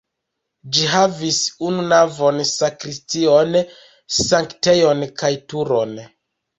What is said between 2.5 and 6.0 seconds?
sakristion, sanktejon kaj turon.